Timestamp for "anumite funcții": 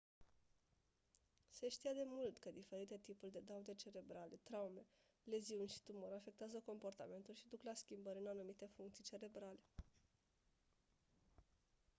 8.27-9.03